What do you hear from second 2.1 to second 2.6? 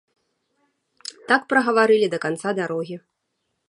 да канца